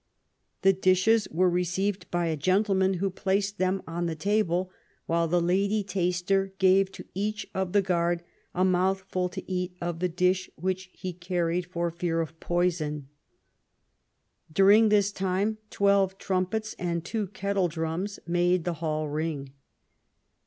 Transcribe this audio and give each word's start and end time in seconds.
The 0.63 0.73
dishes 0.73 1.27
were 1.29 1.47
received 1.47 2.09
by 2.09 2.25
a 2.25 2.35
gentleman, 2.35 2.95
who 2.95 3.11
placed 3.11 3.59
them 3.59 3.83
on 3.87 4.07
the 4.07 4.15
table, 4.15 4.71
while 5.05 5.27
the 5.27 5.39
lady 5.39 5.83
taster 5.83 6.53
gave 6.57 6.91
to 6.93 7.05
each 7.13 7.45
of 7.53 7.71
the 7.71 7.83
guard 7.83 8.23
a 8.55 8.65
mouthful 8.65 9.29
to 9.29 9.43
eat 9.47 9.77
of 9.79 9.99
the 9.99 10.09
dish 10.09 10.49
which 10.55 10.89
he 10.93 11.13
carried, 11.13 11.67
for 11.67 11.91
fear 11.91 12.19
of 12.19 12.39
poison. 12.39 13.09
During 14.51 14.89
this 14.89 15.11
time 15.11 15.59
twelve 15.69 16.17
trumpets 16.17 16.73
and 16.79 17.05
two 17.05 17.27
kettle 17.27 17.67
drums 17.67 18.17
made 18.25 18.63
the 18.63 18.73
hall 18.81 19.07
ring. 19.07 19.53